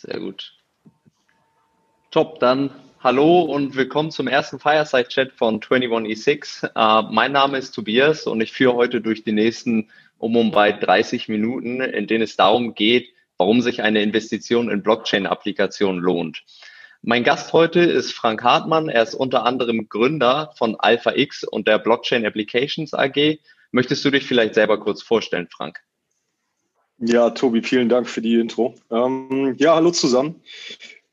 [0.00, 0.52] Sehr gut.
[2.10, 6.64] Top, dann hallo und willkommen zum ersten Fireside-Chat von 21E6.
[6.64, 9.88] Uh, äh, mein Name ist Tobias und ich führe heute durch die nächsten
[10.18, 14.82] um und bei 30 Minuten, in denen es darum geht, warum sich eine Investition in
[14.82, 16.44] Blockchain-Applikationen lohnt.
[17.00, 18.90] Mein Gast heute ist Frank Hartmann.
[18.90, 23.38] Er ist unter anderem Gründer von AlphaX und der Blockchain Applications AG.
[23.70, 25.85] Möchtest du dich vielleicht selber kurz vorstellen, Frank?
[26.98, 28.74] Ja, Tobi, vielen Dank für die Intro.
[28.90, 30.40] Ähm, ja, hallo zusammen.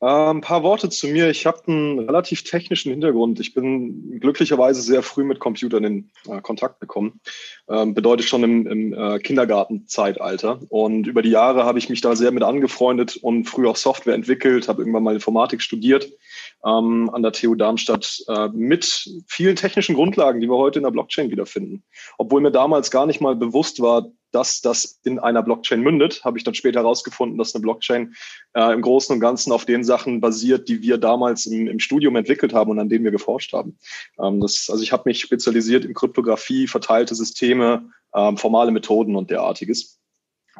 [0.00, 1.30] Ein paar Worte zu mir.
[1.30, 3.40] Ich habe einen relativ technischen Hintergrund.
[3.40, 7.20] Ich bin glücklicherweise sehr früh mit Computern in äh, Kontakt gekommen.
[7.68, 10.60] Ähm, bedeutet schon im, im äh, Kindergartenzeitalter.
[10.68, 14.14] Und über die Jahre habe ich mich da sehr mit angefreundet und früh auch Software
[14.14, 16.10] entwickelt, habe irgendwann mal Informatik studiert
[16.64, 20.90] ähm, an der TU Darmstadt äh, mit vielen technischen Grundlagen, die wir heute in der
[20.90, 21.84] Blockchain wiederfinden.
[22.18, 26.38] Obwohl mir damals gar nicht mal bewusst war, dass das in einer Blockchain mündet, habe
[26.38, 28.14] ich dann später herausgefunden, dass eine Blockchain
[28.54, 32.16] äh, im Großen und Ganzen auf den Sachen basiert, die wir damals im, im Studium
[32.16, 33.78] entwickelt haben und an denen wir geforscht haben.
[34.20, 39.30] Ähm, das, also ich habe mich spezialisiert in Kryptographie, verteilte Systeme, ähm, formale Methoden und
[39.30, 40.00] derartiges.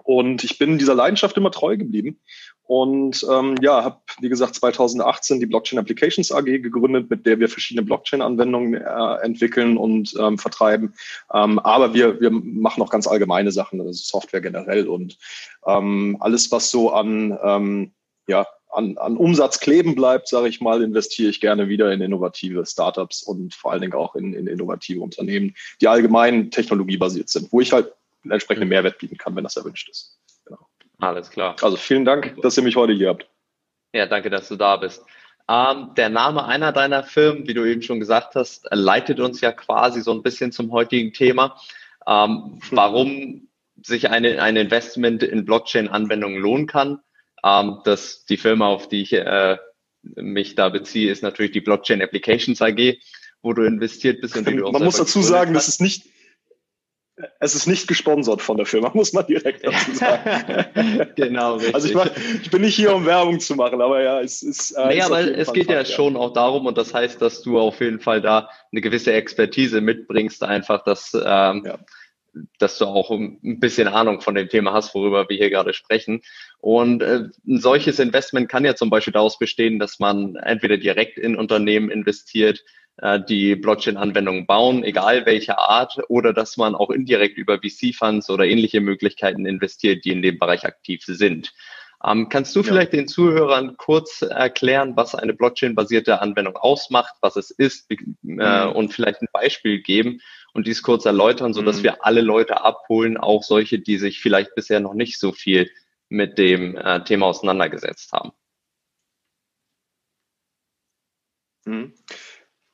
[0.05, 2.21] Und ich bin dieser Leidenschaft immer treu geblieben
[2.67, 7.49] und ähm, ja, habe, wie gesagt, 2018 die Blockchain Applications AG gegründet, mit der wir
[7.49, 10.95] verschiedene Blockchain-Anwendungen äh, entwickeln und ähm, vertreiben.
[11.33, 15.19] Ähm, aber wir, wir machen auch ganz allgemeine Sachen, also Software generell und
[15.67, 17.93] ähm, alles, was so an, ähm,
[18.27, 22.65] ja, an, an Umsatz kleben bleibt, sage ich mal, investiere ich gerne wieder in innovative
[22.65, 27.61] Startups und vor allen Dingen auch in, in innovative Unternehmen, die allgemein technologiebasiert sind, wo
[27.61, 27.93] ich halt
[28.23, 30.19] einen entsprechenden Mehrwert bieten kann, wenn das erwünscht ist.
[31.05, 31.57] Alles klar.
[31.63, 33.29] Also vielen Dank, dass ihr mich heute hier habt.
[33.93, 35.05] Ja, danke, dass du da bist.
[35.49, 39.53] Ähm, der Name einer deiner Firmen, wie du eben schon gesagt hast, leitet uns ja
[39.53, 41.61] quasi so ein bisschen zum heutigen Thema.
[42.07, 43.49] Ähm, warum
[43.83, 47.01] sich eine, ein Investment in Blockchain-Anwendungen lohnen kann.
[47.45, 49.59] Ähm, das, die Firma, auf die ich äh,
[50.03, 52.99] mich da beziehe, ist natürlich die Blockchain Applications AG,
[53.43, 54.37] wo du investiert bist.
[54.37, 56.07] Und die du auch Man muss dazu sagen, das ist nicht,
[57.39, 61.13] es ist nicht gesponsert von der Firma, muss man direkt dazu sagen.
[61.17, 61.75] genau, richtig.
[61.75, 62.11] Also ich, mach,
[62.43, 64.73] ich, bin nicht hier, um Werbung zu machen, aber ja, es ist.
[64.73, 67.23] Äh, nee, aber es Fall geht Fall, ja, ja schon auch darum, und das heißt,
[67.23, 71.79] dass du auf jeden Fall da eine gewisse Expertise mitbringst, einfach, dass, ähm, ja.
[72.59, 76.21] dass du auch ein bisschen Ahnung von dem Thema hast, worüber wir hier gerade sprechen.
[76.59, 81.19] Und äh, ein solches Investment kann ja zum Beispiel daraus bestehen, dass man entweder direkt
[81.19, 82.65] in Unternehmen investiert,
[83.29, 88.81] die Blockchain-Anwendungen bauen, egal welcher Art, oder dass man auch indirekt über VC-Funds oder ähnliche
[88.81, 91.53] Möglichkeiten investiert, die in dem Bereich aktiv sind.
[92.05, 92.67] Ähm, kannst du ja.
[92.67, 98.73] vielleicht den Zuhörern kurz erklären, was eine Blockchain-basierte Anwendung ausmacht, was es ist äh, mhm.
[98.73, 100.21] und vielleicht ein Beispiel geben
[100.53, 101.85] und dies kurz erläutern, so dass mhm.
[101.85, 105.71] wir alle Leute abholen, auch solche, die sich vielleicht bisher noch nicht so viel
[106.11, 108.33] mit dem äh, Thema auseinandergesetzt haben?
[111.65, 111.95] Mhm.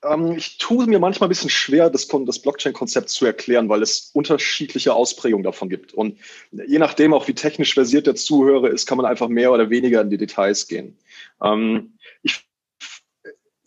[0.04, 4.10] Ähm, ich tue mir manchmal ein bisschen schwer, das, das Blockchain-Konzept zu erklären, weil es
[4.14, 5.92] unterschiedliche Ausprägungen davon gibt.
[5.92, 6.18] Und
[6.50, 10.00] je nachdem, auch wie technisch versiert der Zuhörer ist, kann man einfach mehr oder weniger
[10.00, 10.98] in die Details gehen.
[11.42, 12.46] Ähm, ich,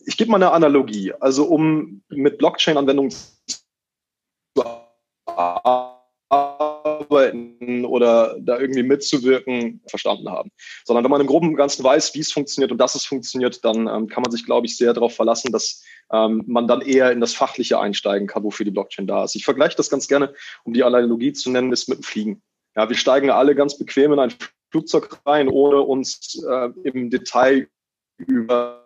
[0.06, 1.12] ich gebe mal eine Analogie.
[1.20, 4.64] Also um mit Blockchain-Anwendungen zu
[5.26, 5.94] arbeiten
[7.08, 10.50] oder da irgendwie mitzuwirken, verstanden haben.
[10.84, 13.64] Sondern wenn man im Groben und Ganzen weiß, wie es funktioniert und dass es funktioniert,
[13.64, 15.82] dann ähm, kann man sich, glaube ich, sehr darauf verlassen, dass
[16.12, 19.34] ähm, man dann eher in das Fachliche einsteigen kann, wofür die Blockchain da ist.
[19.36, 22.42] Ich vergleiche das ganz gerne, um die Analogie zu nennen, ist mit dem Fliegen.
[22.76, 24.34] Ja, wir steigen alle ganz bequem in ein
[24.70, 27.68] Flugzeug rein, ohne uns äh, im Detail
[28.18, 28.84] über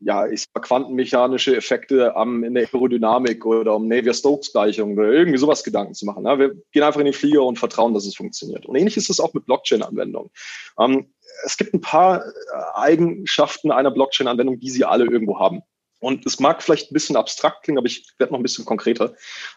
[0.00, 5.64] ja, ich sag quantenmechanische Effekte am, in der Aerodynamik oder um Navier-Stokes-Gleichung oder irgendwie sowas
[5.64, 6.24] Gedanken zu machen.
[6.24, 8.66] Ja, wir gehen einfach in den Flieger und vertrauen, dass es funktioniert.
[8.66, 10.30] Und ähnlich ist es auch mit Blockchain-Anwendungen.
[10.78, 11.12] Ähm,
[11.44, 12.30] es gibt ein paar äh,
[12.74, 15.62] Eigenschaften einer Blockchain-Anwendung, die sie alle irgendwo haben.
[16.00, 19.14] Und es mag vielleicht ein bisschen abstrakt klingen, aber ich werde noch ein bisschen konkreter.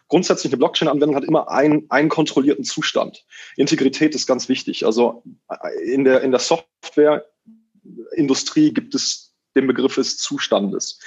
[0.08, 3.24] Grundsätzlich eine Blockchain-Anwendung hat immer einen, einen kontrollierten Zustand.
[3.58, 4.88] Integrität ist ganz wichtig.
[4.88, 11.00] Also äh, in der, in der Softwareindustrie gibt es den Begriff des Zustandes.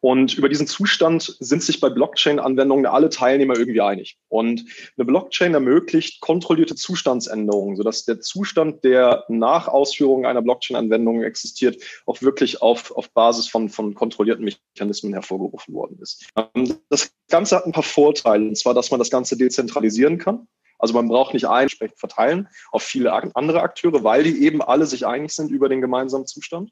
[0.00, 4.18] Und über diesen Zustand sind sich bei Blockchain-Anwendungen alle Teilnehmer irgendwie einig.
[4.28, 4.64] Und
[4.96, 12.22] eine Blockchain ermöglicht kontrollierte Zustandsänderungen, sodass der Zustand, der nach Ausführung einer Blockchain-Anwendung existiert, auch
[12.22, 16.26] wirklich auf, auf Basis von, von kontrollierten Mechanismen hervorgerufen worden ist.
[16.34, 20.48] Ähm, das Ganze hat ein paar Vorteile, und zwar, dass man das Ganze dezentralisieren kann.
[20.78, 24.86] Also man braucht nicht ein entsprechend verteilen auf viele andere Akteure, weil die eben alle
[24.86, 26.70] sich einig sind über den gemeinsamen Zustand.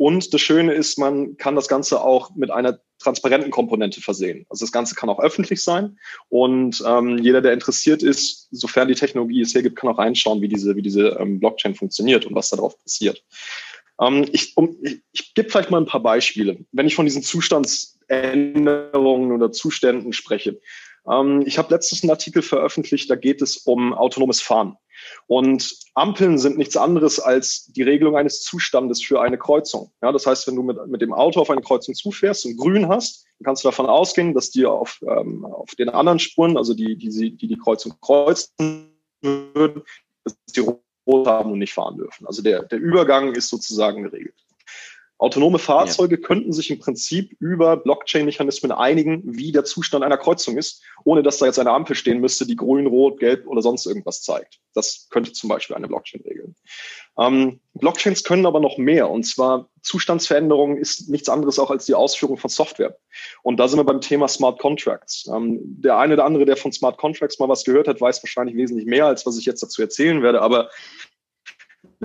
[0.00, 4.46] Und das Schöne ist, man kann das Ganze auch mit einer transparenten Komponente versehen.
[4.48, 5.98] Also das Ganze kann auch öffentlich sein
[6.30, 10.48] und ähm, jeder, der interessiert ist, sofern die Technologie es hergibt, kann auch reinschauen, wie
[10.48, 13.22] diese, wie diese ähm, Blockchain funktioniert und was darauf passiert.
[14.00, 16.56] Ähm, ich, um, ich, ich gebe vielleicht mal ein paar Beispiele.
[16.72, 20.58] Wenn ich von diesen Zustandsänderungen oder Zuständen spreche.
[21.06, 24.78] Ähm, ich habe letztens einen Artikel veröffentlicht, da geht es um autonomes Fahren.
[25.26, 29.92] Und Ampeln sind nichts anderes als die Regelung eines Zustandes für eine Kreuzung.
[30.02, 32.88] Ja, das heißt, wenn du mit, mit dem Auto auf eine Kreuzung zufährst und grün
[32.88, 36.74] hast, dann kannst du davon ausgehen, dass die auf, ähm, auf den anderen Spuren, also
[36.74, 38.92] die, die, die die Kreuzung kreuzen
[39.22, 39.82] würden,
[40.24, 42.26] dass die rot haben und nicht fahren dürfen.
[42.26, 44.34] Also der, der Übergang ist sozusagen geregelt.
[45.20, 46.26] Autonome Fahrzeuge ja.
[46.26, 51.36] könnten sich im Prinzip über Blockchain-Mechanismen einigen, wie der Zustand einer Kreuzung ist, ohne dass
[51.36, 54.60] da jetzt eine Ampel stehen müsste, die grün, rot, gelb oder sonst irgendwas zeigt.
[54.72, 56.56] Das könnte zum Beispiel eine Blockchain regeln.
[57.18, 59.10] Ähm, Blockchains können aber noch mehr.
[59.10, 62.96] Und zwar Zustandsveränderung ist nichts anderes auch als die Ausführung von Software.
[63.42, 65.28] Und da sind wir beim Thema Smart Contracts.
[65.30, 68.56] Ähm, der eine oder andere, der von Smart Contracts mal was gehört hat, weiß wahrscheinlich
[68.56, 70.40] wesentlich mehr, als was ich jetzt dazu erzählen werde.
[70.40, 70.70] Aber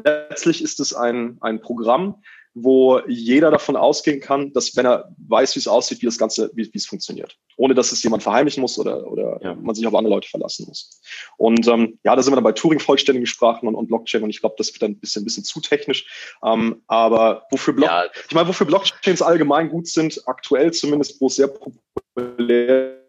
[0.04, 2.22] letztlich ist es ein, ein Programm,
[2.58, 6.50] wo jeder davon ausgehen kann, dass wenn er weiß, wie es aussieht, wie das Ganze,
[6.54, 7.38] wie, wie es funktioniert.
[7.58, 9.56] Ohne dass es jemand verheimlichen muss oder, oder ja.
[9.56, 11.02] man sich auf andere Leute verlassen muss.
[11.36, 14.40] Und ähm, ja, da sind wir dann bei Turing-vollständigen Sprachen und, und Blockchain und ich
[14.40, 16.08] glaube, das wird dann ein bisschen, ein bisschen zu technisch.
[16.46, 18.06] Ähm, aber wofür Block ja.
[18.28, 23.02] ich meine, wofür Blockchains allgemein gut sind, aktuell zumindest, wo es sehr populär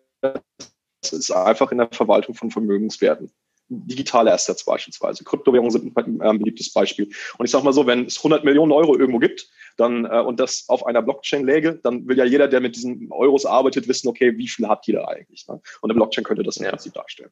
[1.03, 3.33] ist, ist einfach in der Verwaltung von Vermögenswerten
[3.69, 5.25] digitale Assets beispielsweise.
[5.25, 7.09] Kryptowährungen sind ein äh, beliebtes Beispiel.
[7.39, 10.41] Und ich sage mal so, wenn es 100 Millionen Euro irgendwo gibt dann, äh, und
[10.41, 14.09] das auf einer Blockchain läge, dann will ja jeder, der mit diesen Euros arbeitet, wissen,
[14.09, 15.47] okay, wie viel hat jeder eigentlich?
[15.49, 15.61] Ne?
[15.81, 16.71] Und eine Blockchain könnte das im ja.
[16.71, 17.31] Prinzip darstellen.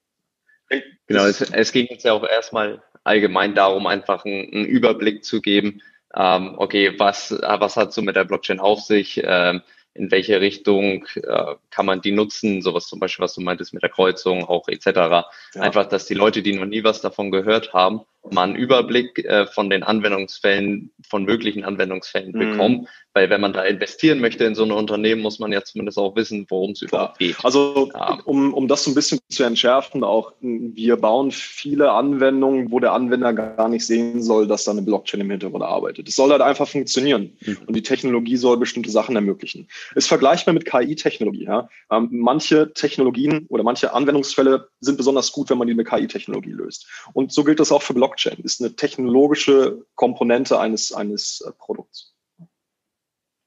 [1.06, 5.40] Genau, es, es ging uns ja auch erstmal allgemein darum, einfach einen, einen Überblick zu
[5.40, 5.82] geben,
[6.16, 9.20] ähm, okay, was, was hat so mit der Blockchain auf sich?
[9.24, 9.62] Ähm,
[9.94, 13.82] in welche Richtung äh, kann man die nutzen, sowas zum Beispiel, was du meintest mit
[13.82, 14.86] der Kreuzung auch etc.
[14.86, 15.26] Ja.
[15.54, 19.46] Einfach, dass die Leute, die noch nie was davon gehört haben, mal einen Überblick äh,
[19.46, 22.38] von den Anwendungsfällen, von möglichen Anwendungsfällen mhm.
[22.38, 22.88] bekommen.
[23.16, 26.16] Weil wenn man da investieren möchte in so ein Unternehmen, muss man ja zumindest auch
[26.16, 27.36] wissen, worum es überhaupt geht.
[27.44, 28.18] Also ja.
[28.24, 32.92] um, um das so ein bisschen zu entschärfen, auch wir bauen viele Anwendungen, wo der
[32.92, 36.08] Anwender gar nicht sehen soll, dass da eine Blockchain im Hintergrund arbeitet.
[36.08, 37.58] Es soll halt einfach funktionieren mhm.
[37.66, 39.68] und die Technologie soll bestimmte Sachen ermöglichen.
[39.94, 41.44] Ist vergleichbar mit KI-Technologie.
[41.44, 41.68] Ja?
[41.92, 46.88] Ähm, manche Technologien oder manche Anwendungsfälle sind besonders gut, wenn man die mit KI-Technologie löst.
[47.12, 48.13] Und so gilt das auch für Blockchain.
[48.14, 52.14] Blockchain, ist eine technologische Komponente eines, eines äh, Produkts.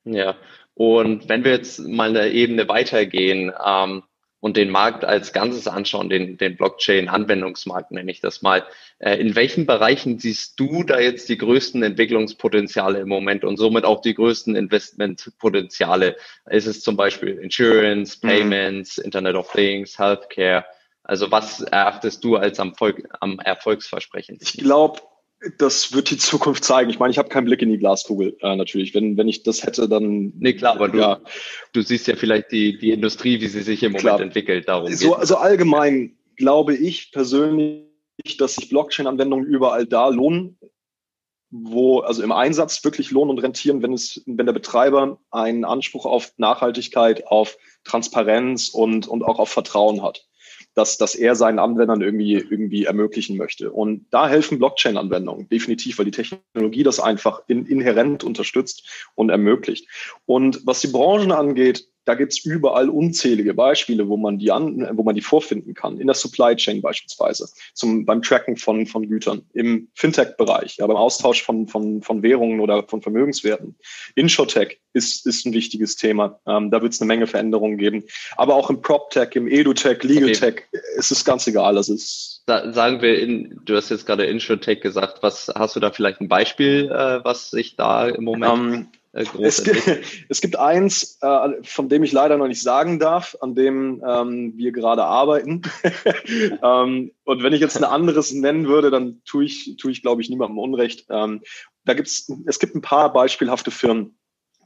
[0.03, 0.35] Ja,
[0.73, 4.03] und wenn wir jetzt mal eine Ebene weitergehen ähm,
[4.39, 8.65] und den Markt als Ganzes anschauen, den, den Blockchain-Anwendungsmarkt nenne ich das mal,
[8.99, 13.83] äh, in welchen Bereichen siehst du da jetzt die größten Entwicklungspotenziale im Moment und somit
[13.85, 16.15] auch die größten Investmentpotenziale?
[16.49, 18.27] Ist es zum Beispiel Insurance, mhm.
[18.29, 18.97] Payments.
[18.97, 20.63] Internet of Things, Healthcare?
[21.07, 24.37] Also was erachtest du als am, Volk, am erfolgsversprechen?
[24.41, 24.99] Ich glaube,
[25.57, 26.89] das wird die Zukunft zeigen.
[26.89, 28.93] Ich meine, ich habe keinen Blick in die Glaskugel äh, natürlich.
[28.93, 30.33] Wenn, wenn ich das hätte, dann.
[30.37, 31.21] Nee, klar, aber du, ja.
[31.71, 34.19] du siehst ja vielleicht die, die Industrie, wie sie sich im Moment klar.
[34.19, 34.67] entwickelt.
[34.67, 37.85] Darum so, also allgemein glaube ich persönlich,
[38.37, 40.59] dass sich Blockchain-Anwendungen überall da lohnen,
[41.51, 46.05] wo, also im Einsatz wirklich lohnen und rentieren, wenn es, wenn der Betreiber einen Anspruch
[46.05, 50.26] auf Nachhaltigkeit, auf Transparenz und, und auch auf Vertrauen hat
[50.77, 53.71] dass, dass er seinen Anwendern irgendwie, irgendwie ermöglichen möchte.
[53.71, 59.87] Und da helfen Blockchain-Anwendungen definitiv, weil die Technologie das einfach in, inhärent unterstützt und ermöglicht.
[60.27, 65.03] Und was die Branchen angeht, da gibt's überall unzählige Beispiele, wo man die an, wo
[65.03, 65.99] man die vorfinden kann.
[65.99, 70.95] In der Supply Chain beispielsweise, zum, beim Tracken von, von Gütern, im Fintech-Bereich, ja, beim
[70.95, 73.75] Austausch von, von, von Währungen oder von Vermögenswerten.
[74.15, 76.39] Inshotech ist, ist ein wichtiges Thema.
[76.47, 78.05] Ähm, da wird es eine Menge Veränderungen geben.
[78.37, 80.79] Aber auch im PropTech, im EduTech, LegalTech okay.
[80.95, 81.75] ist es ganz egal.
[81.75, 85.91] Also es sagen wir, in, du hast jetzt gerade Insurtech gesagt, was hast du da
[85.91, 88.87] vielleicht ein Beispiel, äh, was sich da im Moment um,
[89.17, 89.87] äh, es, gibt,
[90.29, 94.53] es gibt eins, äh, von dem ich leider noch nicht sagen darf, an dem ähm,
[94.55, 95.61] wir gerade arbeiten.
[96.63, 100.21] ähm, und wenn ich jetzt ein anderes nennen würde, dann tue ich, tue ich glaube
[100.21, 101.05] ich, niemandem Unrecht.
[101.09, 101.41] Ähm,
[101.85, 104.17] da gibt's, es gibt ein paar beispielhafte Firmen,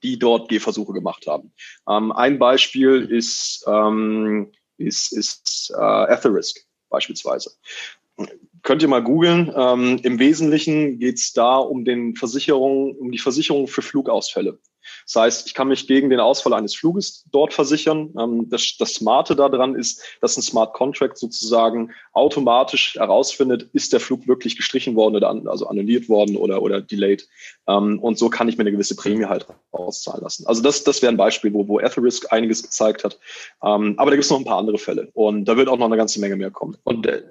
[0.03, 1.53] die dort Gehversuche gemacht haben.
[1.87, 7.51] Ähm, ein Beispiel ist, ähm, ist, ist äh, Etherisk beispielsweise
[8.63, 9.51] könnt ihr mal googeln.
[9.55, 14.59] Ähm, Im Wesentlichen geht es da um den Versicherung, um die Versicherung für Flugausfälle.
[15.05, 18.13] Das heißt, ich kann mich gegen den Ausfall eines Fluges dort versichern.
[18.19, 23.99] Ähm, das, das Smarte daran ist, dass ein Smart Contract sozusagen automatisch herausfindet, ist der
[23.99, 27.27] Flug wirklich gestrichen worden oder an, also annulliert worden oder, oder delayed.
[27.67, 30.45] Ähm, und so kann ich mir eine gewisse Prämie halt auszahlen lassen.
[30.47, 33.19] Also das, das wäre ein Beispiel, wo, wo Etherisk einiges gezeigt hat.
[33.63, 35.09] Ähm, aber da gibt es noch ein paar andere Fälle.
[35.13, 36.77] Und da wird auch noch eine ganze Menge mehr kommen.
[36.83, 37.23] Und äh,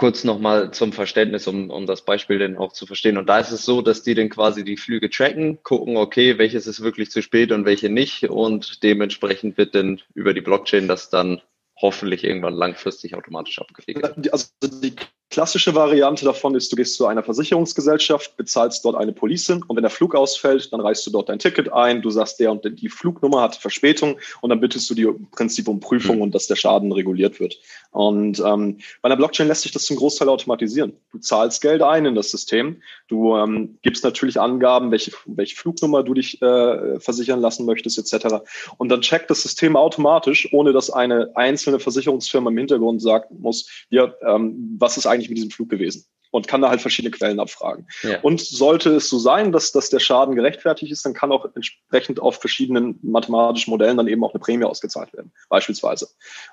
[0.00, 3.18] kurz nochmal zum Verständnis, um, um das Beispiel dann auch zu verstehen.
[3.18, 6.66] Und da ist es so, dass die dann quasi die Flüge tracken, gucken, okay, welches
[6.66, 8.24] ist wirklich zu spät und welche nicht.
[8.30, 11.42] Und dementsprechend wird dann über die Blockchain das dann
[11.76, 14.32] hoffentlich irgendwann langfristig automatisch abgewickelt.
[14.32, 14.96] Also die
[15.30, 19.82] Klassische Variante davon ist, du gehst zu einer Versicherungsgesellschaft, bezahlst dort eine Police und wenn
[19.82, 22.88] der Flug ausfällt, dann reichst du dort dein Ticket ein, du sagst, der und die
[22.88, 26.22] Flugnummer hat Verspätung und dann bittest du die im Prinzip um Prüfung mhm.
[26.22, 27.60] und dass der Schaden reguliert wird.
[27.92, 30.94] Und ähm, bei einer Blockchain lässt sich das zum Großteil automatisieren.
[31.12, 36.02] Du zahlst Geld ein in das System, du ähm, gibst natürlich Angaben, welche, welche Flugnummer
[36.02, 38.42] du dich äh, versichern lassen möchtest etc.
[38.78, 43.68] Und dann checkt das System automatisch, ohne dass eine einzelne Versicherungsfirma im Hintergrund sagen muss,
[43.90, 46.04] ja, ähm, was ist eigentlich eigentlich mit diesem Flug gewesen?
[46.32, 47.88] Und kann da halt verschiedene Quellen abfragen.
[48.04, 48.20] Ja.
[48.20, 52.20] Und sollte es so sein, dass, dass der Schaden gerechtfertigt ist, dann kann auch entsprechend
[52.20, 56.08] auf verschiedenen mathematischen Modellen dann eben auch eine Prämie ausgezahlt werden, beispielsweise.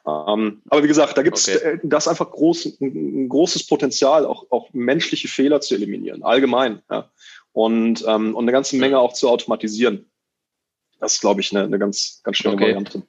[0.08, 1.80] Ähm, aber wie gesagt, da gibt es okay.
[1.84, 6.82] das einfach groß, ein großes Potenzial, auch, auch menschliche Fehler zu eliminieren, allgemein.
[6.90, 7.12] Ja.
[7.52, 10.10] Und, ähm, und eine ganze Menge auch zu automatisieren.
[11.00, 12.66] Das ist, glaube ich, eine, eine ganz, ganz schöne okay.
[12.66, 13.04] Variante.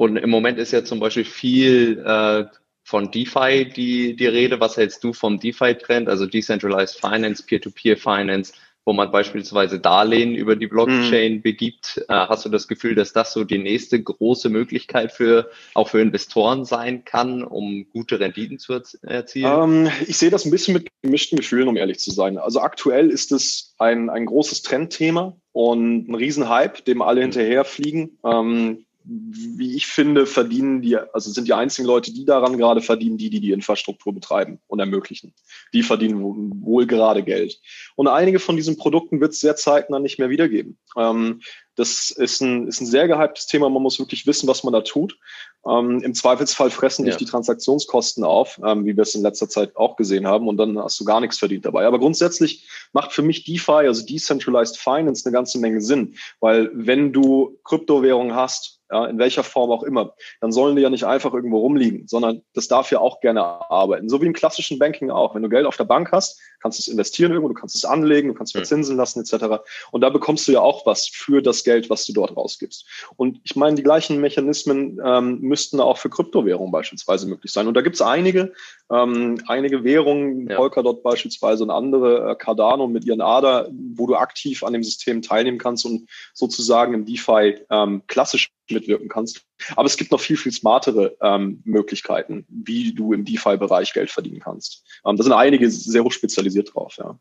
[0.00, 2.46] Und im Moment ist ja zum Beispiel viel äh,
[2.90, 4.58] von DeFi die, die Rede.
[4.58, 8.52] Was hältst du vom DeFi-Trend, also Decentralized Finance, Peer-to-Peer Finance,
[8.84, 11.42] wo man beispielsweise Darlehen über die Blockchain mhm.
[11.42, 12.04] begibt?
[12.08, 16.00] Äh, hast du das Gefühl, dass das so die nächste große Möglichkeit für auch für
[16.00, 19.86] Investoren sein kann, um gute Renditen zu erzielen?
[19.86, 22.38] Ähm, ich sehe das ein bisschen mit gemischten Gefühlen, um ehrlich zu sein.
[22.38, 27.24] Also aktuell ist es ein, ein großes Trendthema und ein Riesenhype, dem alle mhm.
[27.26, 28.18] hinterherfliegen.
[28.24, 33.16] Ähm, wie ich finde, verdienen die, also sind die einzigen Leute, die daran gerade verdienen,
[33.16, 35.34] die, die die Infrastruktur betreiben und ermöglichen.
[35.72, 37.60] Die verdienen wohl gerade Geld.
[37.96, 40.78] Und einige von diesen Produkten wird es sehr zeitnah nicht mehr wiedergeben.
[40.96, 41.40] Ähm,
[41.76, 43.70] das ist ein, ist ein sehr gehyptes Thema.
[43.70, 45.18] Man muss wirklich wissen, was man da tut.
[45.66, 47.10] Ähm, Im Zweifelsfall fressen ja.
[47.10, 50.58] dich die Transaktionskosten auf, ähm, wie wir es in letzter Zeit auch gesehen haben, und
[50.58, 51.86] dann hast du gar nichts verdient dabei.
[51.86, 57.12] Aber grundsätzlich macht für mich DeFi, also Decentralized Finance, eine ganze Menge Sinn, weil wenn
[57.12, 61.32] du Kryptowährungen hast, ja, in welcher Form auch immer, dann sollen die ja nicht einfach
[61.32, 64.08] irgendwo rumliegen, sondern das darf ja auch gerne arbeiten.
[64.08, 65.34] So wie im klassischen Banking auch.
[65.34, 68.28] Wenn du Geld auf der Bank hast, kannst es investieren irgendwo, du kannst es anlegen,
[68.28, 69.62] du kannst es verzinsen lassen etc.
[69.90, 72.86] Und da bekommst du ja auch was für das Geld, was du dort rausgibst.
[73.16, 77.66] Und ich meine, die gleichen Mechanismen ähm, müssten auch für Kryptowährungen beispielsweise möglich sein.
[77.66, 78.52] Und da gibt es einige,
[78.90, 80.56] ähm, einige Währungen, ja.
[80.56, 85.22] Polkadot beispielsweise und andere, äh, Cardano mit ihren ADA, wo du aktiv an dem System
[85.22, 89.44] teilnehmen kannst und sozusagen im DeFi ähm, klassisch mitwirken kannst.
[89.76, 94.40] Aber es gibt noch viel, viel smartere ähm, Möglichkeiten, wie du im DeFi-Bereich Geld verdienen
[94.40, 94.84] kannst.
[95.04, 97.18] Ähm, da sind einige sehr hoch spezialisiert drauf, ja.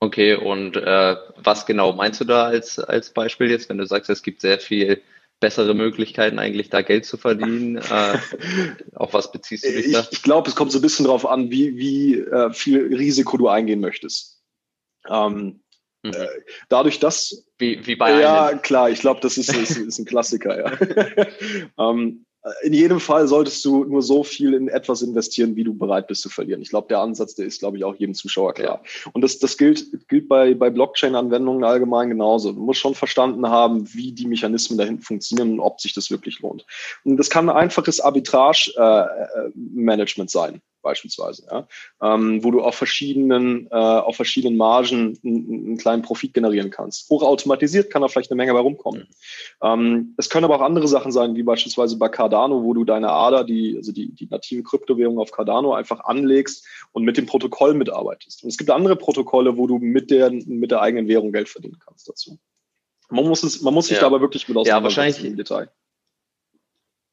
[0.00, 4.10] Okay, und äh, was genau meinst du da als, als Beispiel jetzt, wenn du sagst,
[4.10, 5.02] es gibt sehr viel
[5.40, 7.80] bessere Möglichkeiten, eigentlich da Geld zu verdienen?
[7.90, 8.18] Äh,
[8.94, 10.00] auf was beziehst du dich da?
[10.00, 13.36] Ich, ich glaube, es kommt so ein bisschen darauf an, wie, wie äh, viel Risiko
[13.36, 14.42] du eingehen möchtest.
[15.08, 15.62] Ähm,
[16.04, 16.12] mhm.
[16.12, 16.28] äh,
[16.68, 17.44] dadurch, dass.
[17.58, 18.62] Wie, wie bei Ja, einem.
[18.62, 21.26] klar, ich glaube, das ist, ist, ist, ein Klassiker, ja.
[21.90, 22.24] ähm,
[22.62, 26.20] in jedem Fall solltest du nur so viel in etwas investieren, wie du bereit bist
[26.20, 26.60] zu verlieren.
[26.60, 28.82] Ich glaube, der Ansatz, der ist, glaube ich, auch jedem Zuschauer klar.
[29.14, 32.52] Und das, das gilt, gilt bei, bei Blockchain-Anwendungen allgemein genauso.
[32.52, 36.40] Du musst schon verstanden haben, wie die Mechanismen dahin funktionieren und ob sich das wirklich
[36.40, 36.66] lohnt.
[37.04, 41.66] Und das kann ein einfaches Arbitrage-Management äh, äh sein beispielsweise, ja,
[42.00, 47.10] ähm, wo du auf verschiedenen, äh, auf verschiedenen Margen einen, einen, kleinen Profit generieren kannst.
[47.10, 49.08] Hochautomatisiert kann da vielleicht eine Menge bei rumkommen.
[49.60, 49.66] Mhm.
[49.66, 53.10] Ähm, es können aber auch andere Sachen sein, wie beispielsweise bei Cardano, wo du deine
[53.10, 57.74] ADA, die, also die, die native Kryptowährung auf Cardano einfach anlegst und mit dem Protokoll
[57.74, 58.44] mitarbeitest.
[58.44, 61.78] Und es gibt andere Protokolle, wo du mit der, mit der eigenen Währung Geld verdienen
[61.84, 62.38] kannst dazu.
[63.10, 64.02] Man muss, es, man muss sich ja.
[64.02, 65.70] da aber wirklich mit auseinandersetzen ja, wahrscheinlich, im Detail.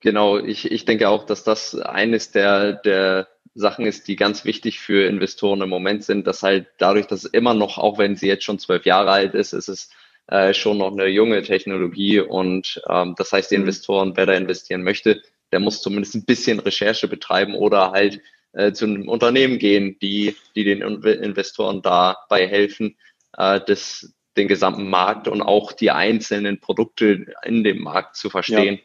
[0.01, 4.79] Genau, ich, ich denke auch, dass das eines der, der Sachen ist, die ganz wichtig
[4.79, 8.27] für Investoren im Moment sind, dass halt dadurch, dass es immer noch, auch wenn sie
[8.27, 9.89] jetzt schon zwölf Jahre alt ist, ist es
[10.27, 13.63] äh, schon noch eine junge Technologie und ähm, das heißt, die mhm.
[13.63, 18.21] Investoren, wer da investieren möchte, der muss zumindest ein bisschen Recherche betreiben oder halt
[18.53, 22.97] äh, zu einem Unternehmen gehen, die, die den Investoren dabei helfen,
[23.37, 28.75] äh, das, den gesamten Markt und auch die einzelnen Produkte in dem Markt zu verstehen,
[28.75, 28.81] ja.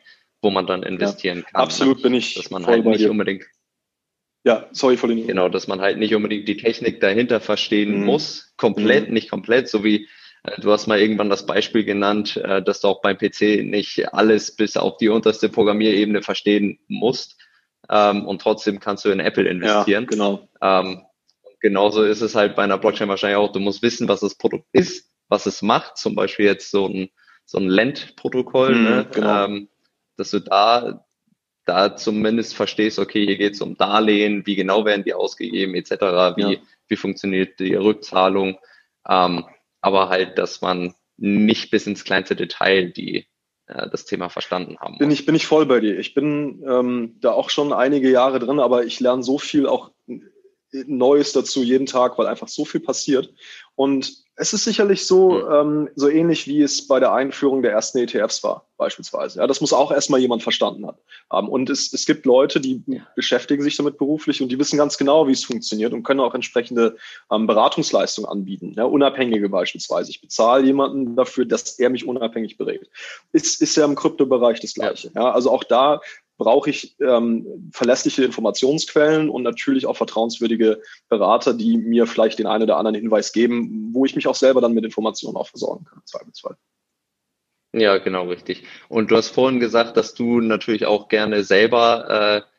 [0.46, 1.62] Wo man dann investieren ja, kann.
[1.62, 2.34] Absolut bin ich.
[2.34, 3.10] Dass man halt nicht dir.
[3.10, 3.44] unbedingt
[4.44, 5.26] ja, sorry für den.
[5.26, 8.04] Genau, dass man halt nicht unbedingt die Technik dahinter verstehen mhm.
[8.04, 9.14] muss, komplett, mhm.
[9.14, 10.06] nicht komplett, so wie
[10.46, 14.12] Äh, du hast mal irgendwann das Beispiel genannt, äh, dass du auch beim PC nicht
[14.12, 17.36] alles bis auf die unterste Programmierebene verstehen musst.
[17.88, 20.04] Ähm, und trotzdem kannst du in Apple investieren.
[20.04, 20.48] Ja, genau.
[20.60, 21.02] Ähm,
[21.60, 23.52] genauso ist es halt bei einer Blockchain wahrscheinlich auch.
[23.52, 25.96] Du musst wissen, was das Produkt ist, was es macht.
[25.96, 27.10] Zum Beispiel jetzt so ein,
[27.44, 29.06] so ein Lend-Protokoll, mhm, ne?
[29.12, 29.48] genau.
[30.16, 31.06] Dass du da
[31.66, 35.90] da zumindest verstehst, okay, hier geht es um Darlehen, wie genau werden die ausgegeben, etc.,
[36.36, 36.58] wie, ja.
[36.86, 38.58] wie funktioniert die Rückzahlung,
[39.06, 39.44] ähm,
[39.80, 43.26] aber halt, dass man nicht bis ins kleinste Detail die
[43.66, 44.98] äh, das Thema verstanden haben.
[44.98, 45.98] Bin ich, bin ich voll bei dir.
[45.98, 49.90] Ich bin ähm, da auch schon einige Jahre drin, aber ich lerne so viel auch
[50.72, 53.32] Neues dazu jeden Tag, weil einfach so viel passiert.
[53.74, 57.98] Und es ist sicherlich so, ähm, so ähnlich wie es bei der Einführung der ersten
[57.98, 59.38] ETFs war, beispielsweise.
[59.38, 60.86] Ja, das muss auch erstmal jemand verstanden
[61.30, 61.48] haben.
[61.48, 63.00] und es, es gibt Leute, die ja.
[63.16, 66.34] beschäftigen sich damit beruflich und die wissen ganz genau, wie es funktioniert und können auch
[66.34, 66.96] entsprechende
[67.32, 68.74] ähm, Beratungsleistungen anbieten.
[68.76, 70.10] Ja, unabhängige beispielsweise.
[70.10, 72.90] Ich bezahle jemanden dafür, dass er mich unabhängig berät.
[73.32, 75.10] Ist, ist ja im Kryptobereich das Gleiche.
[75.14, 75.22] Ja.
[75.22, 76.00] ja also auch da
[76.38, 82.64] brauche ich ähm, verlässliche Informationsquellen und natürlich auch vertrauenswürdige Berater, die mir vielleicht den einen
[82.64, 86.02] oder anderen Hinweis geben, wo ich mich auch selber dann mit Informationen auch versorgen kann,
[86.04, 86.56] zweifelsfall.
[87.72, 88.64] Ja, genau, richtig.
[88.88, 92.56] Und du hast vorhin gesagt, dass du natürlich auch gerne selber, äh,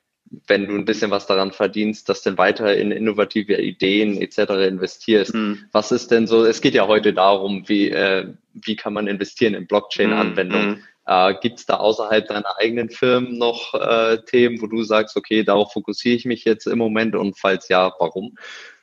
[0.47, 4.67] wenn du ein bisschen was daran verdienst, dass dann weiter in innovative Ideen etc.
[4.67, 5.33] investierst.
[5.33, 5.65] Mhm.
[5.71, 9.53] Was ist denn so, es geht ja heute darum, wie, äh, wie kann man investieren
[9.53, 10.69] in Blockchain-Anwendungen.
[10.69, 10.83] Mhm.
[11.07, 15.43] Äh, Gibt es da außerhalb deiner eigenen Firmen noch äh, Themen, wo du sagst, okay,
[15.43, 18.35] darauf fokussiere ich mich jetzt im Moment und falls ja, warum?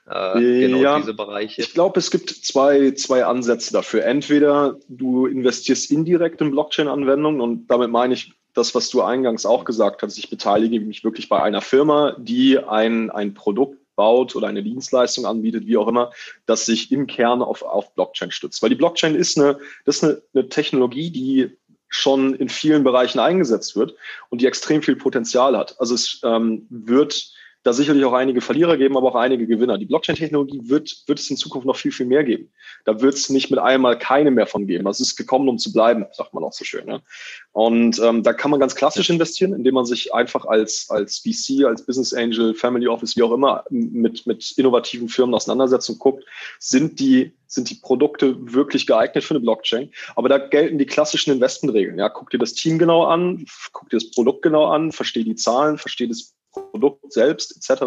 [0.07, 1.61] Äh, genau ja, diese Bereiche.
[1.61, 4.05] Ich glaube, es gibt zwei, zwei Ansätze dafür.
[4.05, 9.65] Entweder du investierst indirekt in Blockchain-Anwendungen und damit meine ich das, was du eingangs auch
[9.65, 10.17] gesagt hast.
[10.17, 15.27] Ich beteilige mich wirklich bei einer Firma, die ein, ein Produkt baut oder eine Dienstleistung
[15.27, 16.11] anbietet, wie auch immer,
[16.47, 18.63] das sich im Kern auf, auf Blockchain stützt.
[18.63, 21.57] Weil die Blockchain ist eine, das ist eine, eine Technologie, die
[21.89, 23.95] schon in vielen Bereichen eingesetzt wird
[24.31, 25.77] und die extrem viel Potenzial hat.
[25.81, 27.33] Also es ähm, wird
[27.65, 29.79] da sicherlich auch einige Verlierer geben, aber auch einige Gewinner.
[29.79, 32.53] Die Blockchain-Technologie wird, wird es in Zukunft noch viel, viel mehr geben.
[32.85, 34.87] Da wird es nicht mit einmal keine mehr von geben.
[34.87, 36.85] Also es ist gekommen, um zu bleiben, sagt man auch so schön.
[36.85, 37.03] Ne?
[37.53, 41.65] Und ähm, da kann man ganz klassisch investieren, indem man sich einfach als, als VC,
[41.65, 46.25] als Business Angel, Family Office, wie auch immer, mit, mit innovativen Firmen auseinandersetzt und guckt,
[46.59, 49.91] sind die sind die Produkte wirklich geeignet für eine Blockchain.
[50.17, 51.99] Aber da gelten die klassischen Investmentregeln.
[51.99, 55.37] Ja, guck dir das Team genau an, guck dir das Produkt genau an, versteh die
[55.37, 57.83] Zahlen, versteh das Produkt selbst etc.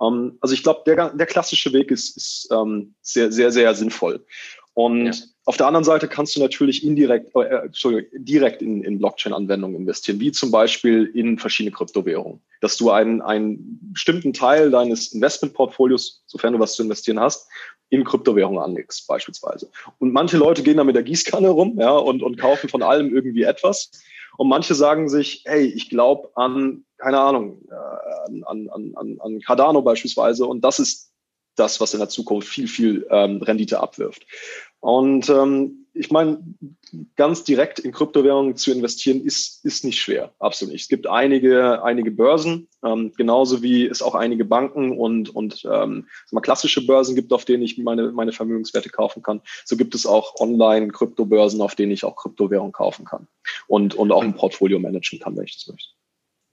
[0.00, 4.24] Ähm, also ich glaube, der, der klassische Weg ist, ist ähm, sehr, sehr, sehr sinnvoll.
[4.74, 5.12] Und ja.
[5.44, 10.18] auf der anderen Seite kannst du natürlich indirekt, äh, Entschuldigung, direkt in, in Blockchain-Anwendungen investieren,
[10.20, 12.40] wie zum Beispiel in verschiedene Kryptowährungen.
[12.60, 17.48] Dass du einen, einen bestimmten Teil deines Investmentportfolios, sofern du was zu investieren hast,
[17.90, 19.70] in Kryptowährungen anlegst, beispielsweise.
[19.98, 23.14] Und manche Leute gehen da mit der Gießkanne rum ja, und, und kaufen von allem
[23.14, 23.90] irgendwie etwas.
[24.36, 29.40] Und manche sagen sich, hey, ich glaube an, keine Ahnung, äh, an, an, an, an
[29.40, 30.46] Cardano beispielsweise.
[30.46, 31.12] Und das ist
[31.56, 34.26] das, was in der Zukunft viel, viel ähm, Rendite abwirft.
[34.80, 36.42] Und ähm, ich meine,
[37.16, 40.32] ganz direkt in Kryptowährungen zu investieren, ist, ist nicht schwer.
[40.38, 40.82] Absolut nicht.
[40.82, 46.08] Es gibt einige, einige Börsen, ähm, genauso wie es auch einige Banken und, und ähm,
[46.30, 49.42] mal klassische Börsen gibt, auf denen ich meine, meine Vermögenswerte kaufen kann.
[49.64, 53.28] So gibt es auch Online-Kryptobörsen, auf denen ich auch Kryptowährungen kaufen kann
[53.66, 56.01] und, und auch ein Portfolio managen kann, wenn ich das möchte.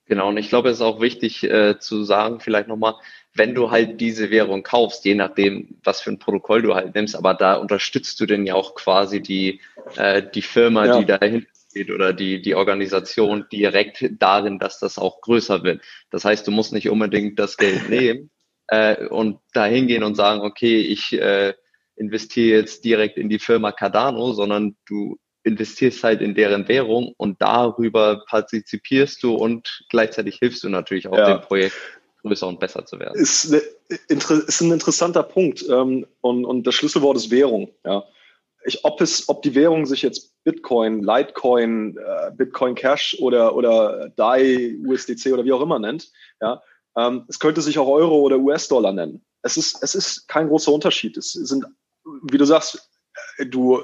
[0.09, 2.95] Genau, und ich glaube, es ist auch wichtig äh, zu sagen, vielleicht nochmal,
[3.35, 7.15] wenn du halt diese Währung kaufst, je nachdem, was für ein Protokoll du halt nimmst,
[7.15, 9.61] aber da unterstützt du denn ja auch quasi die,
[9.97, 10.99] äh, die Firma, ja.
[10.99, 15.83] die dahinter steht oder die, die Organisation direkt darin, dass das auch größer wird.
[16.09, 18.31] Das heißt, du musst nicht unbedingt das Geld nehmen
[18.65, 21.53] äh, und da hingehen und sagen, okay, ich äh,
[21.95, 27.41] investiere jetzt direkt in die Firma Cardano, sondern du investierst halt in deren Währung und
[27.41, 31.38] darüber partizipierst du und gleichzeitig hilfst du natürlich auch ja.
[31.38, 31.75] dem Projekt
[32.21, 33.19] größer und besser zu werden.
[33.19, 33.62] Ist, eine,
[34.10, 37.71] ist ein interessanter Punkt ähm, und, und das Schlüsselwort ist Währung.
[37.86, 38.04] Ja.
[38.65, 44.10] Ich, ob, es, ob die Währung sich jetzt Bitcoin, Litecoin, äh, Bitcoin Cash oder, oder
[44.17, 46.62] DAI, USDC oder wie auch immer nennt, ja,
[46.97, 49.23] ähm, es könnte sich auch Euro oder US-Dollar nennen.
[49.41, 51.15] Es ist, es ist kein großer Unterschied.
[51.15, 51.65] Es sind,
[52.23, 52.89] wie du sagst,
[53.45, 53.84] du äh,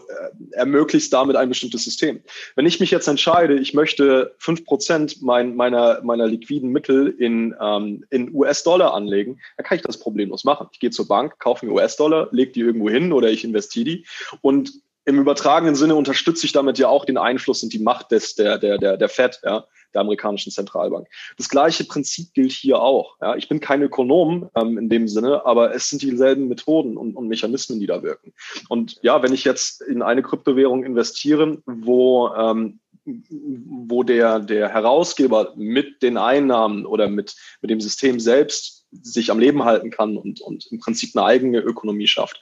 [0.52, 2.22] ermöglichst damit ein bestimmtes System.
[2.56, 7.56] Wenn ich mich jetzt entscheide, ich möchte fünf Prozent mein, meiner, meiner liquiden Mittel in,
[7.62, 10.68] ähm, in US-Dollar anlegen, dann kann ich das problemlos machen.
[10.72, 14.06] Ich gehe zur Bank, kaufe mir US-Dollar, lege die irgendwo hin oder ich investiere die
[14.41, 14.72] und
[15.06, 18.58] im übertragenen Sinne unterstütze ich damit ja auch den Einfluss und die Macht des, der,
[18.58, 21.08] der, der, der Fed, ja, der amerikanischen Zentralbank.
[21.38, 23.17] Das gleiche Prinzip gilt hier auch.
[23.21, 27.15] Ja, ich bin kein Ökonom ähm, in dem Sinne, aber es sind dieselben Methoden und,
[27.15, 28.34] und Mechanismen, die da wirken.
[28.69, 35.53] Und ja, wenn ich jetzt in eine Kryptowährung investiere, wo ähm, wo der, der Herausgeber
[35.55, 40.41] mit den Einnahmen oder mit, mit dem System selbst sich am Leben halten kann und,
[40.41, 42.41] und im Prinzip eine eigene Ökonomie schafft,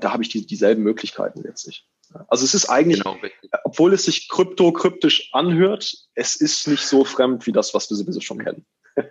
[0.00, 1.86] da habe ich die, dieselben Möglichkeiten letztlich.
[2.28, 3.18] Also es ist eigentlich, genau,
[3.64, 7.96] obwohl es sich krypto kryptisch anhört, es ist nicht so fremd wie das, was wir
[7.96, 8.64] sowieso schon kennen.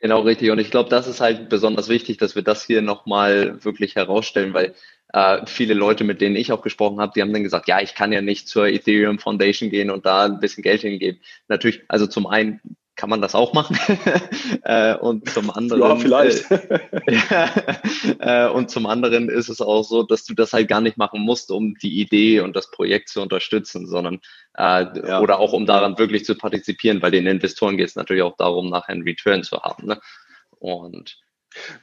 [0.00, 0.50] genau, richtig.
[0.50, 4.54] Und ich glaube, das ist halt besonders wichtig, dass wir das hier nochmal wirklich herausstellen,
[4.54, 4.74] weil
[5.12, 7.94] äh, viele Leute, mit denen ich auch gesprochen habe, die haben dann gesagt, ja, ich
[7.94, 11.20] kann ja nicht zur Ethereum Foundation gehen und da ein bisschen Geld hingeben.
[11.48, 12.60] Natürlich, also zum einen
[13.00, 13.78] kann man das auch machen.
[14.64, 15.80] äh, und zum anderen.
[15.80, 16.50] Ja, vielleicht.
[16.50, 20.98] Äh, äh, und zum anderen ist es auch so, dass du das halt gar nicht
[20.98, 24.20] machen musst, um die Idee und das Projekt zu unterstützen, sondern
[24.58, 25.20] äh, ja.
[25.20, 28.68] oder auch um daran wirklich zu partizipieren, weil den Investoren geht es natürlich auch darum,
[28.68, 29.86] nachher einen Return zu haben.
[29.86, 30.00] Ne?
[30.58, 31.18] Und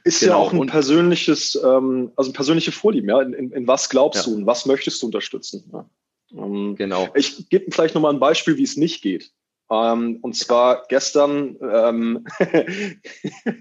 [0.04, 0.32] ist genau.
[0.32, 3.20] ja auch ein persönliches, ähm, also persönliche Vorlieben, ja.
[3.20, 4.32] In, in, in was glaubst ja.
[4.32, 5.68] du und was möchtest du unterstützen?
[5.72, 5.90] Ja.
[6.32, 7.08] Ähm, genau.
[7.16, 9.32] Ich gebe vielleicht nochmal ein Beispiel, wie es nicht geht.
[9.70, 12.26] Ähm, und zwar gestern, ähm,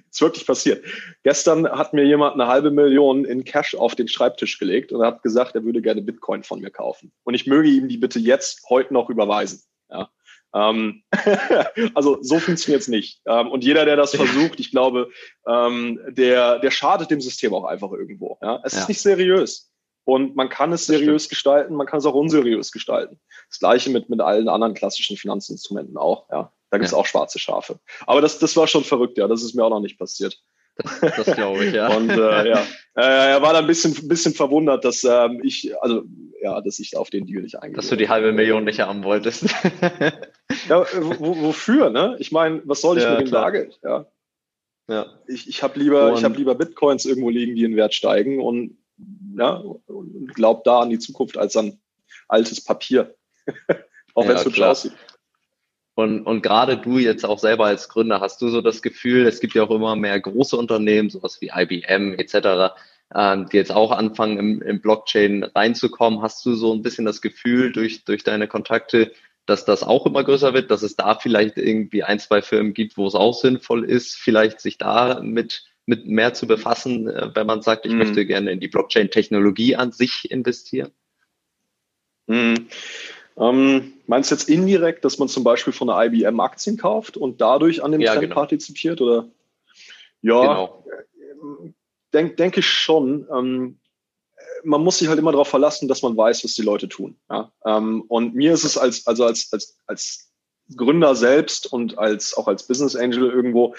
[0.09, 0.85] ist wirklich passiert.
[1.23, 5.21] Gestern hat mir jemand eine halbe Million in Cash auf den Schreibtisch gelegt und hat
[5.21, 7.11] gesagt, er würde gerne Bitcoin von mir kaufen.
[7.23, 9.61] Und ich möge ihm die bitte jetzt heute noch überweisen.
[9.89, 10.09] Ja.
[10.53, 11.03] Ähm,
[11.93, 13.21] also so funktioniert es nicht.
[13.25, 15.09] Ähm, und jeder, der das versucht, ich glaube,
[15.45, 18.37] ähm, der, der schadet dem System auch einfach irgendwo.
[18.41, 18.61] Ja.
[18.63, 18.79] Es ja.
[18.79, 19.71] ist nicht seriös.
[20.07, 23.19] Und man kann es seriös gestalten, man kann es auch unseriös gestalten.
[23.49, 26.29] Das gleiche mit, mit allen anderen klassischen Finanzinstrumenten auch.
[26.31, 26.53] Ja.
[26.69, 26.97] Da gibt es ja.
[26.97, 27.77] auch schwarze Schafe.
[28.05, 29.27] Aber das, das war schon verrückt, ja.
[29.27, 30.41] Das ist mir auch noch nicht passiert.
[30.77, 31.87] Das, das glaube ich, ja.
[31.97, 32.15] Und äh,
[32.49, 32.63] ja,
[32.95, 36.03] er war da ein bisschen, bisschen verwundert, dass ähm, ich, also
[36.41, 37.75] ja, dass ich auf den Deal nicht eingehe.
[37.75, 39.43] Dass du die halbe Million nicht haben wolltest.
[40.69, 40.85] ja,
[41.19, 42.15] wofür, ne?
[42.19, 43.77] Ich meine, was soll ich ja, mit dem Bargeld?
[43.83, 44.05] Ja.
[44.89, 45.07] Ja.
[45.27, 48.77] Ich, ich habe lieber, ich hab lieber Bitcoins irgendwo liegen, die in Wert steigen und
[49.37, 49.53] ja,
[49.87, 51.79] und glaubt da an die Zukunft als an
[52.27, 53.15] altes Papier.
[54.13, 54.93] auch ja, wenn es hübsch aussieht.
[55.95, 59.39] Und, und gerade du jetzt auch selber als Gründer, hast du so das Gefühl, es
[59.39, 62.75] gibt ja auch immer mehr große Unternehmen, sowas wie IBM etc.,
[63.15, 66.21] ähm, die jetzt auch anfangen, im, im Blockchain reinzukommen.
[66.21, 69.11] Hast du so ein bisschen das Gefühl durch, durch deine Kontakte,
[69.47, 72.97] dass das auch immer größer wird, dass es da vielleicht irgendwie ein, zwei Firmen gibt,
[72.97, 77.47] wo es auch sinnvoll ist, vielleicht sich da mit mit mehr zu befassen, äh, wenn
[77.47, 77.99] man sagt, ich mhm.
[77.99, 80.91] möchte gerne in die Blockchain-Technologie an sich investieren?
[82.27, 82.67] Mhm.
[83.37, 87.39] Ähm, meinst du jetzt indirekt, dass man zum Beispiel von der IBM Aktien kauft und
[87.39, 88.35] dadurch an dem ja, Trend genau.
[88.35, 88.99] partizipiert?
[88.99, 89.29] Oder?
[90.21, 90.83] Ja, genau.
[92.13, 93.25] denk, denke ich schon.
[93.33, 93.79] Ähm,
[94.63, 97.15] man muss sich halt immer darauf verlassen, dass man weiß, was die Leute tun.
[97.29, 97.51] Ja?
[97.65, 100.31] Ähm, und mir ist es als, also als, als, als
[100.75, 103.75] Gründer selbst und als auch als Business Angel irgendwo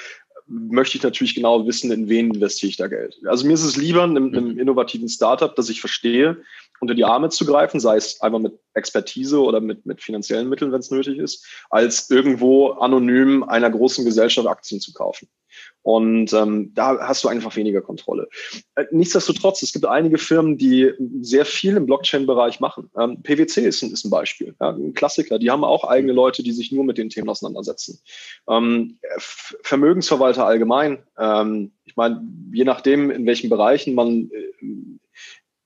[0.48, 3.18] möchte ich natürlich genau wissen, in wen investiere ich da Geld.
[3.26, 4.58] Also mir ist es lieber, einem, einem mhm.
[4.58, 6.38] innovativen Startup, das ich verstehe,
[6.80, 10.72] unter die Arme zu greifen, sei es einfach mit Expertise oder mit, mit finanziellen Mitteln,
[10.72, 15.28] wenn es nötig ist, als irgendwo anonym einer großen Gesellschaft Aktien zu kaufen.
[15.82, 18.28] Und ähm, da hast du einfach weniger Kontrolle.
[18.74, 22.90] Äh, nichtsdestotrotz, es gibt einige Firmen, die sehr viel im Blockchain-Bereich machen.
[22.98, 25.38] Ähm, PwC ist ein, ist ein Beispiel, ja, ein Klassiker.
[25.38, 28.00] Die haben auch eigene Leute, die sich nur mit den Themen auseinandersetzen.
[28.48, 28.98] Ähm,
[29.62, 30.98] Vermögensverwalter allgemein.
[31.18, 34.68] Ähm, ich meine, je nachdem, in welchen Bereichen man äh,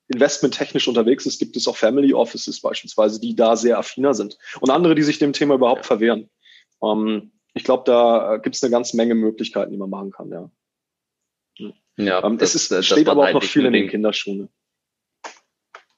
[0.07, 4.39] investmenttechnisch unterwegs ist, gibt es auch Family Offices beispielsweise, die da sehr affiner sind.
[4.61, 6.29] Und andere, die sich dem Thema überhaupt verwehren.
[6.83, 10.51] Ähm, ich glaube, da gibt es eine ganze Menge Möglichkeiten, die man machen kann, ja.
[11.97, 14.49] Ja, ähm, das, es ist, steht aber auch halt noch viel in den Kinderschuhen.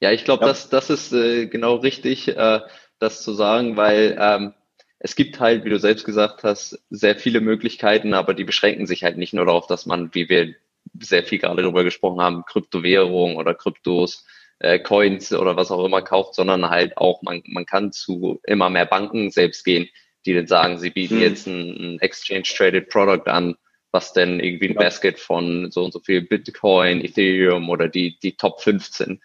[0.00, 0.48] Ja, ich glaube, ja.
[0.48, 2.60] das, das ist äh, genau richtig, äh,
[2.98, 4.54] das zu sagen, weil ähm,
[4.98, 9.04] es gibt halt, wie du selbst gesagt hast, sehr viele Möglichkeiten, aber die beschränken sich
[9.04, 10.54] halt nicht nur darauf, dass man, wie wir
[11.00, 14.26] sehr viel gerade darüber gesprochen haben, Kryptowährung oder Kryptos,
[14.58, 18.70] äh, Coins oder was auch immer kauft, sondern halt auch, man, man kann zu immer
[18.70, 19.88] mehr Banken selbst gehen,
[20.26, 21.22] die dann sagen, sie bieten hm.
[21.22, 23.56] jetzt ein, ein Exchange-Traded Product an,
[23.90, 24.74] was denn irgendwie ein.
[24.74, 29.22] Basket von so und so viel Bitcoin, Ethereum oder die, die Top 15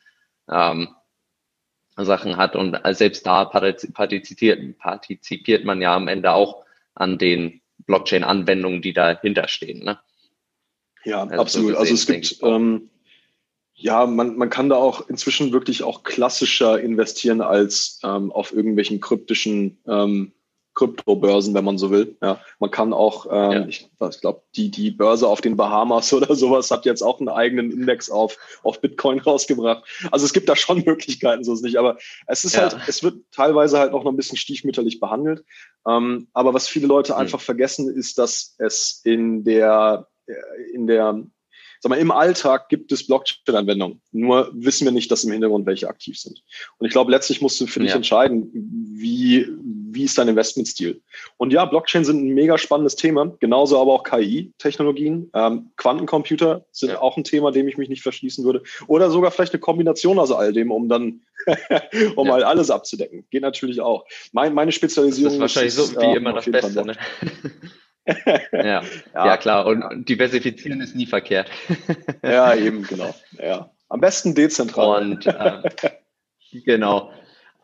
[0.50, 0.90] ähm,
[1.98, 2.56] Sachen hat.
[2.56, 9.48] Und selbst da partizipiert, partizipiert man ja am Ende auch an den Blockchain-Anwendungen, die dahinter
[9.48, 9.84] stehen.
[9.84, 10.00] Ne?
[11.04, 11.76] Ja, also absolut.
[11.76, 12.90] also es gibt, ähm,
[13.74, 19.00] ja, man, man kann da auch inzwischen wirklich auch klassischer investieren als ähm, auf irgendwelchen
[19.00, 20.34] kryptischen ähm,
[20.80, 22.16] Kryptobörsen, wenn man so will.
[22.22, 23.68] Ja, man kann auch, ähm, ja.
[23.68, 27.28] ich, ich glaube, die, die Börse auf den Bahamas oder sowas hat jetzt auch einen
[27.28, 29.84] eigenen Index auf, auf Bitcoin rausgebracht.
[30.12, 31.78] Also es gibt da schon Möglichkeiten, so ist nicht.
[31.78, 32.62] Aber es ist ja.
[32.62, 35.44] halt, es wird teilweise halt auch noch ein bisschen stiefmütterlich behandelt.
[35.86, 37.22] Ähm, aber was viele Leute hm.
[37.22, 40.08] einfach vergessen, ist, dass es in der,
[40.74, 41.24] in der
[41.82, 44.02] sag mal, im Alltag gibt es Blockchain-Anwendungen.
[44.12, 46.44] Nur wissen wir nicht, dass im Hintergrund welche aktiv sind.
[46.78, 49.48] Und ich glaube, letztlich musst du für dich entscheiden, wie,
[49.94, 51.02] wie ist dein Investmentstil.
[51.38, 55.30] Und ja, Blockchain sind ein mega spannendes Thema, genauso aber auch KI-Technologien.
[55.34, 57.02] Ähm, Quantencomputer sind ja.
[57.02, 58.64] auch ein Thema, dem ich mich nicht verschließen würde.
[58.88, 61.22] Oder sogar vielleicht eine Kombination aus all dem, um dann
[62.16, 62.34] um ja.
[62.34, 63.26] halt alles abzudecken.
[63.30, 64.06] Geht natürlich auch.
[64.32, 66.86] Mein, meine Spezialisierung das ist wahrscheinlich ist, so wie äh, immer das Beste.
[66.86, 66.96] Ne?
[68.54, 68.62] ja.
[68.62, 68.84] ja.
[69.14, 69.66] ja, klar.
[69.66, 71.50] Und diversifizieren ist nie verkehrt.
[72.24, 73.14] ja, eben, genau.
[73.38, 73.72] Ja.
[73.90, 75.02] Am besten dezentral.
[75.02, 75.62] Und äh,
[76.66, 77.12] genau.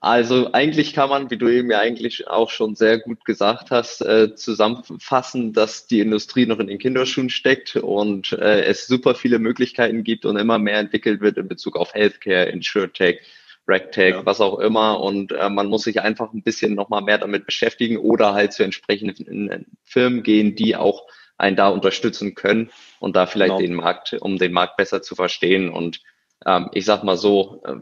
[0.05, 4.01] Also eigentlich kann man, wie du eben ja eigentlich auch schon sehr gut gesagt hast,
[4.01, 9.39] äh, zusammenfassen, dass die Industrie noch in den Kinderschuhen steckt und äh, es super viele
[9.39, 13.21] Möglichkeiten gibt und immer mehr entwickelt wird in Bezug auf Healthcare, InsurTech,
[13.67, 14.25] RegTech, ja.
[14.27, 15.01] was auch immer.
[15.01, 18.63] Und äh, man muss sich einfach ein bisschen nochmal mehr damit beschäftigen oder halt zu
[18.63, 21.07] entsprechenden Firmen gehen, die auch
[21.39, 23.59] einen da unterstützen können und da vielleicht genau.
[23.59, 25.71] den Markt, um den Markt besser zu verstehen.
[25.71, 26.01] Und
[26.45, 27.77] ähm, ich sag mal so, äh,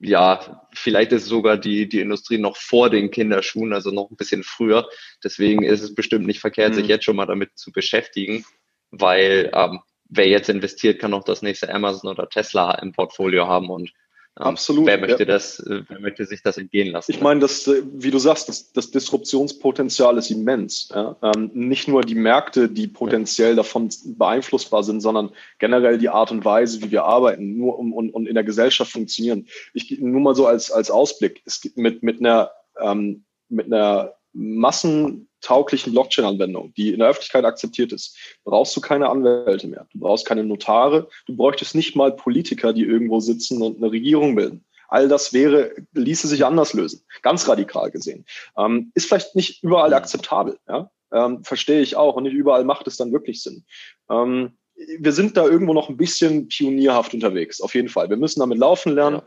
[0.00, 4.42] ja, vielleicht ist sogar die, die Industrie noch vor den Kinderschuhen, also noch ein bisschen
[4.42, 4.88] früher.
[5.22, 6.76] Deswegen ist es bestimmt nicht verkehrt, mhm.
[6.76, 8.44] sich jetzt schon mal damit zu beschäftigen,
[8.90, 13.68] weil ähm, wer jetzt investiert, kann auch das nächste Amazon oder Tesla im Portfolio haben
[13.68, 13.92] und
[14.36, 14.86] Absolut.
[14.86, 15.24] Wer möchte ja.
[15.24, 17.10] das, äh, wer möchte sich das entgehen lassen?
[17.10, 20.88] Ich meine, das, äh, wie du sagst, das, das Disruptionspotenzial ist immens.
[20.94, 21.16] Ja?
[21.22, 26.44] Ähm, nicht nur die Märkte, die potenziell davon beeinflussbar sind, sondern generell die Art und
[26.44, 29.46] Weise, wie wir arbeiten, nur um, und, und in der Gesellschaft funktionieren.
[29.74, 31.42] Ich nur mal so als, als Ausblick.
[31.44, 37.92] Es gibt mit, mit einer, ähm, mit einer massentauglichen Blockchain-Anwendung, die in der Öffentlichkeit akzeptiert
[37.92, 39.86] ist, brauchst du keine Anwälte mehr.
[39.92, 41.08] Du brauchst keine Notare.
[41.26, 44.64] Du bräuchtest nicht mal Politiker, die irgendwo sitzen und eine Regierung bilden.
[44.88, 47.02] All das wäre, ließe sich anders lösen.
[47.22, 48.26] Ganz radikal gesehen.
[48.56, 50.58] Ähm, ist vielleicht nicht überall akzeptabel.
[50.68, 50.90] Ja?
[51.12, 52.16] Ähm, verstehe ich auch.
[52.16, 53.64] Und nicht überall macht es dann wirklich Sinn.
[54.10, 54.58] Ähm,
[54.98, 58.08] wir sind da irgendwo noch ein bisschen pionierhaft unterwegs, auf jeden Fall.
[58.08, 59.20] Wir müssen damit laufen lernen.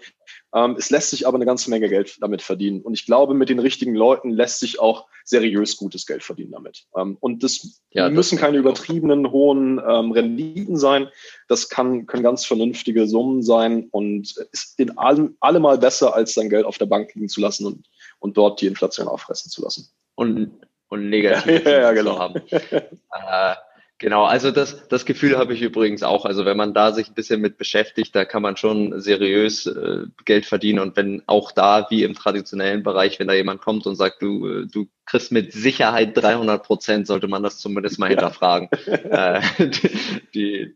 [0.54, 0.66] Ja.
[0.66, 2.82] Ähm, es lässt sich aber eine ganze Menge Geld damit verdienen.
[2.82, 6.86] Und ich glaube, mit den richtigen Leuten lässt sich auch seriös gutes Geld verdienen damit.
[6.96, 11.08] Ähm, und das ja, müssen das keine übertriebenen hohen ähm, Renditen sein.
[11.48, 16.50] Das kann, können ganz vernünftige Summen sein und ist in allem allemal besser, als sein
[16.50, 17.88] Geld auf der Bank liegen zu lassen und,
[18.20, 19.90] und dort die Inflation auffressen zu lassen.
[20.16, 20.52] Und,
[20.90, 22.18] und negativ ja, ja, genau.
[22.18, 22.42] haben.
[22.52, 23.56] äh,
[24.04, 26.26] Genau, also das, das Gefühl habe ich übrigens auch.
[26.26, 30.08] Also wenn man da sich ein bisschen mit beschäftigt, da kann man schon seriös äh,
[30.26, 30.80] Geld verdienen.
[30.80, 34.46] Und wenn auch da, wie im traditionellen Bereich, wenn da jemand kommt und sagt, du,
[34.46, 39.42] äh, du kriegst mit Sicherheit 300 Prozent, sollte man das zumindest mal hinterfragen, äh,
[40.34, 40.74] die,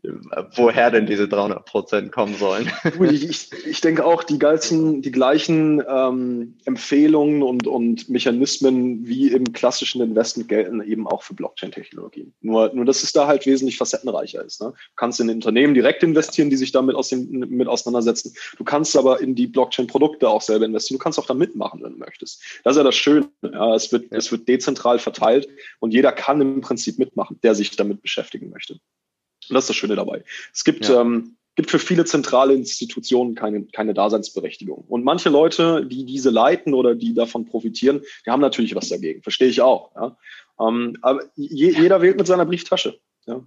[0.54, 2.70] woher denn diese 300 Prozent kommen sollen.
[3.10, 9.52] ich, ich denke auch, die, ganzen, die gleichen ähm, Empfehlungen und, und Mechanismen wie im
[9.52, 12.32] klassischen Investment gelten eben auch für Blockchain-Technologien.
[12.40, 14.60] Nur, nur, dass es da halt wesentlich facettenreicher ist.
[14.60, 14.68] Ne?
[14.68, 18.34] Du kannst in Unternehmen direkt investieren, die sich damit aus dem, mit auseinandersetzen.
[18.56, 20.98] Du kannst aber in die Blockchain-Produkte auch selber investieren.
[20.98, 22.42] Du kannst auch da mitmachen, wenn du möchtest.
[22.64, 23.28] Das ist ja das Schöne.
[23.42, 25.48] Ja, es wird es wird dezentral verteilt
[25.80, 28.74] und jeder kann im Prinzip mitmachen, der sich damit beschäftigen möchte.
[28.74, 30.24] Und das ist das Schöne dabei.
[30.52, 31.00] Es gibt, ja.
[31.00, 34.84] ähm, gibt für viele zentrale Institutionen keine, keine Daseinsberechtigung.
[34.88, 39.22] Und manche Leute, die diese leiten oder die davon profitieren, die haben natürlich was dagegen.
[39.22, 39.94] Verstehe ich auch.
[39.94, 40.16] Ja?
[40.60, 43.00] Ähm, aber je, jeder wählt mit seiner Brieftasche.
[43.26, 43.42] Ja?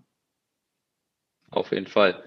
[1.51, 2.23] Auf jeden Fall.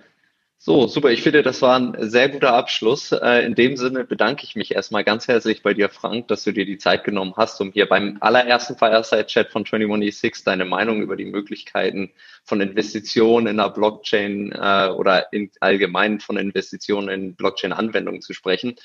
[0.58, 1.10] So, super.
[1.10, 3.12] Ich finde, das war ein sehr guter Abschluss.
[3.12, 6.52] Äh, in dem Sinne bedanke ich mich erstmal ganz herzlich bei dir, Frank, dass du
[6.52, 11.16] dir die Zeit genommen hast, um hier beim allerersten Fireside-Chat von 21E6 deine Meinung über
[11.16, 12.12] die Möglichkeiten
[12.44, 18.76] von Investitionen in der Blockchain äh, oder in allgemein von Investitionen in Blockchain-Anwendungen zu sprechen.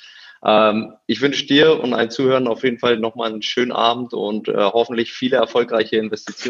[0.43, 4.47] Ähm, ich wünsche dir und allen Zuhörern auf jeden Fall nochmal einen schönen Abend und
[4.47, 6.47] äh, hoffentlich viele erfolgreiche Investitionen.